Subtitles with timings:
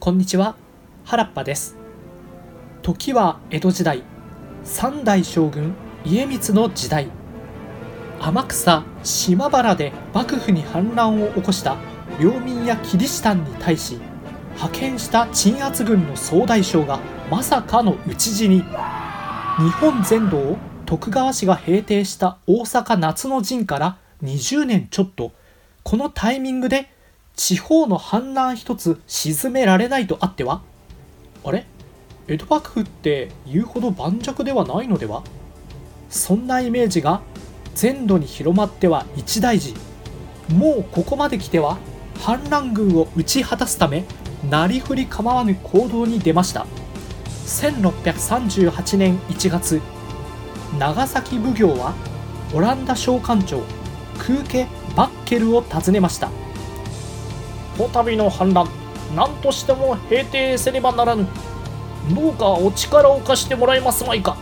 [0.00, 0.54] こんにちは。
[1.04, 1.76] 原っぱです。
[2.82, 4.04] 時は江戸時代。
[4.62, 5.74] 三代将軍
[6.04, 7.08] 家光の時代。
[8.20, 11.76] 天草島原で幕府に反乱を起こした。
[12.20, 13.98] 領民やキリシタンに対し
[14.54, 18.60] 派遣した鎮圧軍の総大将がまさかの討ち死に。
[18.60, 25.32] 日本全土を徳川氏が平定した大阪夏の陣から20年ちょっと。
[25.82, 26.88] このタイミングで
[27.38, 30.60] 地方の反乱一つ鎮められないとあっては？
[31.44, 31.66] あれ？
[32.26, 35.22] 江戸幕府って言うほど盤石ではないのでは？
[36.10, 37.22] そんなイメージが
[37.76, 39.74] 全土に広まっては一大事。
[40.52, 41.78] もうここまで来ては
[42.18, 44.04] 反乱軍を打ち果たすため
[44.50, 46.66] なりふり構わぬ行動に出ました。
[47.46, 49.80] 1638年1月
[50.76, 51.94] 長崎奉行は
[52.52, 53.60] オランダ召喚長
[54.18, 56.30] クーケ・バッケルを訪ねました。
[57.78, 58.68] こ度の反乱
[59.14, 61.26] 何としても平定せねばならぬ
[62.14, 64.36] どうかお力を貸してもらえますまいか。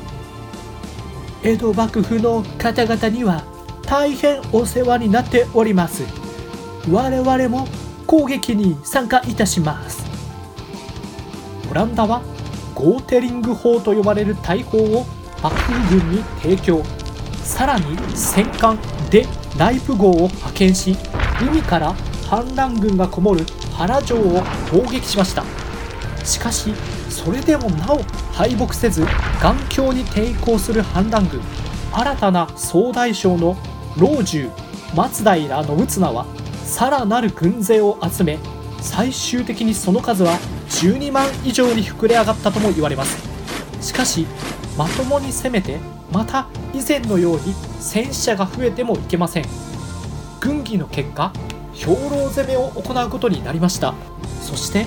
[1.42, 3.44] 江戸幕府の方々には
[3.82, 6.04] 大変お世話になっております。
[6.90, 7.68] 我々も
[8.06, 10.04] 攻撃に参加いたします。
[11.70, 12.22] オランダは
[12.74, 15.04] ゴーテリング砲と呼ばれる大砲を
[15.42, 16.82] 幕府軍に提供。
[17.42, 18.78] さらに戦艦
[19.10, 19.26] で
[19.58, 20.96] ライプ号を派遣し
[21.40, 21.94] 海から
[22.28, 25.44] 反乱軍がこもる原城を攻撃しました。
[26.24, 26.74] しかし
[27.08, 29.06] それでもなお敗北せず
[29.40, 31.40] 頑強に抵抗する反乱軍
[31.92, 33.56] 新たな総大将の
[33.96, 34.50] 老中
[34.94, 36.26] 松平信綱は
[36.64, 38.38] さらなる軍勢を集め
[38.80, 40.38] 最終的にその数は
[40.68, 43.16] 12万以上に膨れ上がったとも言われます。
[43.80, 44.26] しかし
[44.76, 45.78] まともに攻めて
[46.12, 49.44] また以前のように戦死者が増えてもいけません。
[50.40, 51.32] 軍議の結果
[51.76, 53.94] 兵糧攻めを行うことになりました。
[54.42, 54.86] そして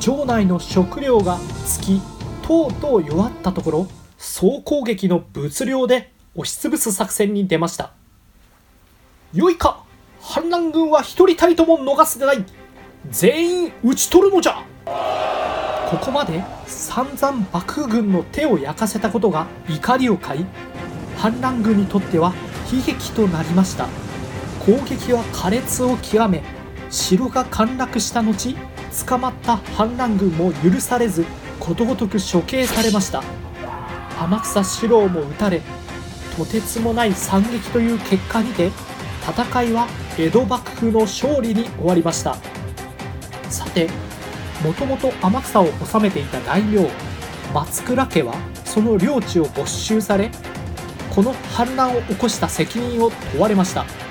[0.00, 1.38] 城内の食料が
[1.84, 2.02] 尽き
[2.46, 3.86] とうとう弱ったところ
[4.18, 7.92] 総攻撃の物量で押しつぶす作戦に出ました。
[9.32, 9.84] よいか
[10.20, 12.44] 反乱軍は一人たりとも逃すでない。
[13.10, 14.62] 全員討ち取るのじゃ。
[15.90, 20.46] ここまで散々幕府軍の手を焼かせたことが怒りを買い
[21.18, 22.32] 反乱軍にとっては
[22.72, 23.88] 悲劇となりました。
[24.64, 26.42] 攻撃は苛烈を極め
[26.88, 28.54] 城が陥落した後
[29.08, 31.24] 捕まった反乱軍も許されず
[31.58, 33.22] ことごとく処刑されました。
[34.20, 35.62] 天草四郎も撃たれ
[36.36, 38.70] とてつもない惨劇という結果にて
[39.22, 42.36] 戦いは江戸幕府の勝利に終わりました。
[43.48, 43.88] さて
[44.62, 46.88] もともと天草を治めていた大名
[47.52, 48.34] 松倉家は
[48.64, 50.30] その領地を没収され
[51.14, 54.01] この反乱を起こした責任を問われました。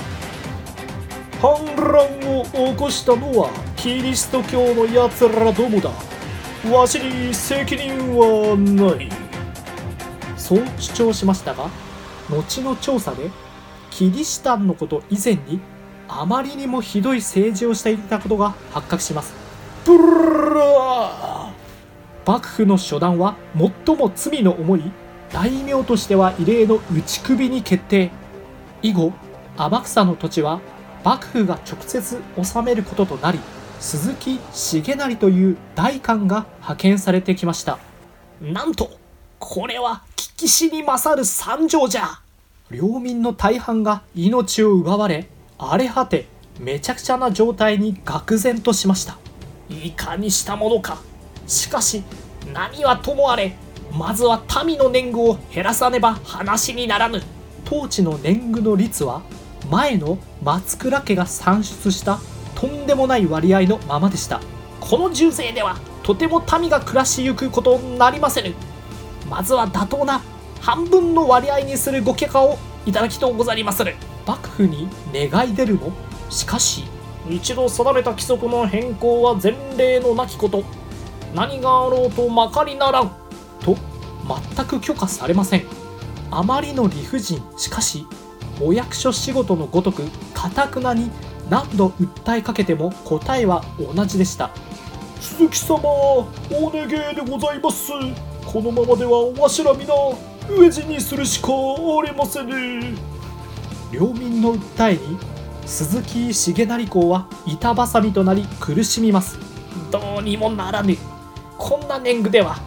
[1.42, 5.90] 反乱を起こしたのはキリスト教のやつらどもだ。
[6.72, 9.10] わしに責任はない。
[10.38, 11.70] そう主張しましたが
[12.30, 13.32] 後の調査で
[13.90, 15.60] キリシタンのこと以前に
[16.08, 19.34] あまりにもひどい政治をしていたことが発覚します。
[19.84, 21.52] ブラ
[22.24, 24.92] 幕府の初段は最も罪の重い
[25.34, 28.12] 大名としては異例の打ち首に決定。
[28.84, 29.12] 以後
[29.58, 30.62] 天草の土地は
[31.04, 33.40] 幕府が直接治めることとなり
[33.80, 37.80] 鈴木重成という大官が派遣されてきました。
[38.40, 38.92] なんと
[39.40, 42.22] これは聞きしに勝る惨状じゃ。
[42.70, 46.28] 領民の大半が命を奪われ荒れ果て
[46.60, 49.18] めちゃくちゃな状態に愕然としました。
[49.70, 51.00] いかにしたものか。
[51.48, 52.04] しかし
[52.54, 53.56] 何はともあれ
[53.92, 57.22] まずは民の年貢を減らさねば話にならぬ。
[57.66, 59.22] 当地の年貢の率は
[59.72, 62.20] 前の松倉家が算出した
[62.56, 64.42] とんでもない割合のままでした。
[64.82, 68.54] この重税ではとても民が暮らしゆくことになりませぬ。
[69.30, 70.22] まずは妥当な
[70.60, 73.96] 半分の割合にするご許可をいただきとうござりまする。
[74.28, 75.94] 幕府に願い出るも
[76.30, 76.84] しかし
[77.30, 80.66] 一度定めた規則の変更は前例のなきこと。
[81.34, 83.12] 何があろうとまかりならん。
[83.62, 83.78] と
[84.58, 85.66] 全く許可されません。
[86.30, 87.42] あまりの理不尽。
[87.56, 88.06] しかし
[88.60, 90.04] お役所仕事のごとく
[90.34, 91.12] かたくなに
[91.50, 94.50] 何度訴えかけても答えは同じでした。
[95.20, 96.30] 鈴木様お
[96.74, 97.92] 願いでございます。
[98.46, 99.94] このままではわしら皆
[100.48, 102.98] 飢え死にするしかありませぬ。
[103.92, 105.18] 領民の訴えに
[105.66, 109.38] 鈴木重成公は板挟みとなり苦しみます。
[109.92, 110.98] どうにもならぬ。
[111.58, 112.58] こんな年貢では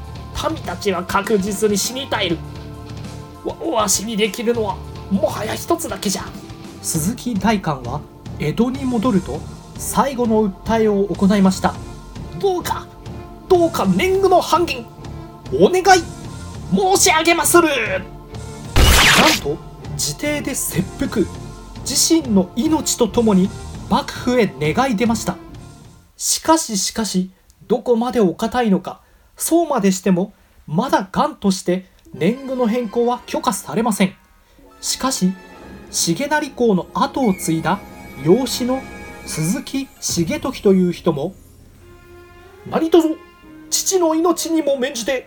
[0.50, 2.38] 民たちは確実に死に絶える。
[3.44, 4.76] わわしにできるのは
[5.14, 6.25] もはや一つだけじゃ。
[6.82, 8.00] 鈴木大官は
[8.40, 9.40] 江戸に戻ると
[9.76, 11.75] 最後の訴えを行いました。
[12.40, 12.88] どうか
[13.49, 14.84] どうか年貢の半減
[15.52, 16.02] お願い
[16.96, 17.69] 申し上げまする。
[17.69, 19.56] なんと
[19.93, 21.25] 自邸で切腹
[21.88, 23.49] 自身の命とともに
[23.88, 25.37] 幕府へ願い出ました。
[26.16, 27.31] しかししかし
[27.69, 29.00] どこまでお堅いのか
[29.37, 30.32] そうまでしても
[30.66, 34.16] まだ癌として年貢の変更は許可されません。
[34.84, 35.32] しかし
[35.90, 37.81] 重成公の後を継いだ
[38.22, 38.82] 養子の
[39.25, 41.34] 鈴木重時という人も
[42.69, 43.16] 何卒
[43.70, 45.26] 父の命にも免じて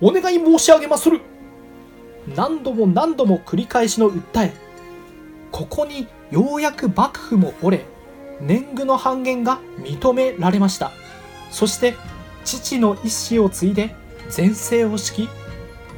[0.00, 1.20] お願い申し上げまする。
[2.36, 4.52] 何度も何度も繰り返しの訴え
[5.50, 7.84] ここにようやく幕府も折れ
[8.40, 10.92] 年貢の半減が認められました。
[11.50, 11.94] そして
[12.44, 13.96] 父の意思を継いで
[14.30, 15.30] 全盛を敷き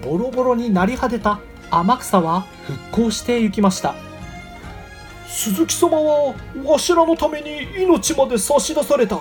[0.02, 1.38] ボロボロになり果てた
[1.76, 3.96] 天草は復興してゆきました。
[5.26, 6.34] 鈴木様は
[6.64, 9.16] わしらのために命まで差し出された。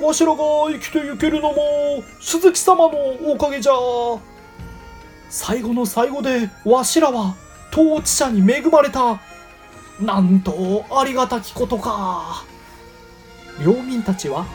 [0.00, 0.36] わしらが
[0.70, 3.72] 生きてゆけるのも鈴木様のおかげじゃ。
[5.28, 7.34] 最後の最後でわしらは
[7.70, 9.20] 統治者に恵まれた。
[10.00, 12.44] なんとありがたきことか。
[13.62, 14.46] 領民たちは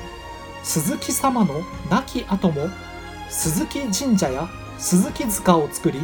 [0.63, 2.69] 鈴木様の亡き後も
[3.29, 4.47] 鈴木神社や
[4.79, 5.99] 鈴木塚を作り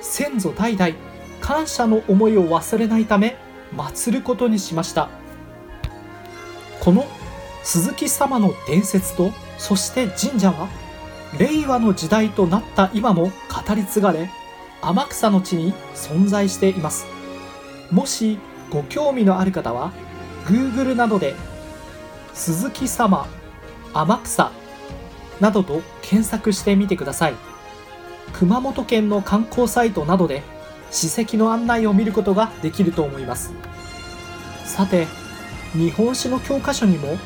[0.00, 0.94] 先祖代々
[1.40, 3.36] 感謝の思いを忘れないため
[3.74, 5.08] 祀ることにしました。
[6.80, 7.06] この
[7.62, 10.68] 鈴木様の伝説とそして神社は
[11.38, 13.30] 令和の時代となった今も
[13.66, 14.30] 語り継がれ
[14.82, 17.06] 天草の地に存在しています。
[17.90, 18.38] もし
[18.70, 19.92] ご興味のある方は
[20.46, 21.34] Google などで
[22.32, 23.26] 鈴木様
[23.92, 24.52] 天草
[25.40, 27.34] などと検索してみてください。
[28.32, 30.42] 熊本県の観光サイトなどで
[30.90, 33.52] 史跡の案内を見ることができると思います。
[34.64, 35.06] さて
[35.72, 37.16] 日本史の教科書にも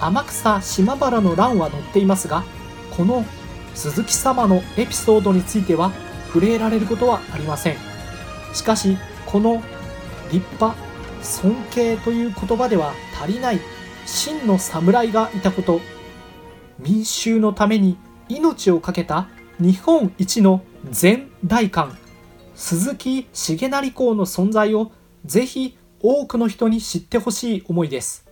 [0.00, 2.44] 天草島原の乱は載っていますが
[2.96, 3.24] この
[3.74, 5.92] 鈴木様のエピソードについては
[6.28, 7.76] 触れられることはありません。
[8.52, 9.62] しかしこの
[10.30, 10.74] 立派
[11.22, 13.60] 尊敬という言葉では足りない
[14.06, 15.80] 真の侍がいたこと
[16.78, 17.96] 民衆のために
[18.28, 20.62] 命を懸けた日本一の
[21.00, 21.96] 前大官
[22.54, 24.92] 鈴木重成公の存在を
[25.24, 28.26] ぜひ多くの人に知ってほしい思いです。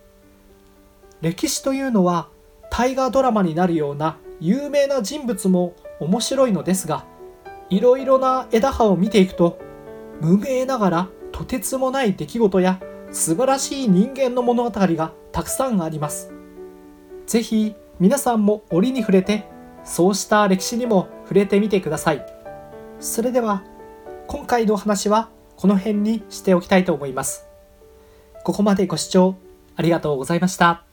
[1.21, 2.27] 歴史というのは
[2.69, 7.05] 大河ドラマになるような有名な人物も面白いのですが
[7.71, 9.57] いろいろな枝葉を見ていくと
[10.21, 12.79] 無名ながらとてつもない出来事や
[13.11, 16.31] 素晴らしい人間の物語がたくさんあります。
[17.25, 19.45] ぜひ皆さんも折に触れて
[19.83, 22.25] そうした歴史にも触れてみてください。
[22.99, 23.63] それでは
[24.27, 27.47] 今回のお話はこの辺にしておきたいと思います。
[28.43, 29.35] ここまでご視聴
[29.75, 30.84] ありがとうございました。